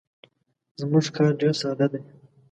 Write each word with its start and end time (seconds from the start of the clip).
زموږ 0.79 1.05
کار 1.15 1.31
ډیر 1.39 1.53
ساده 1.61 1.87
دی. 1.91 2.01